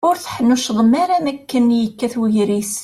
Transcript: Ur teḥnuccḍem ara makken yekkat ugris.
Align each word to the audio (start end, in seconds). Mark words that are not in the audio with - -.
Ur 0.07 0.15
teḥnuccḍem 0.17 0.91
ara 1.03 1.17
makken 1.25 1.65
yekkat 1.79 2.13
ugris. 2.23 2.73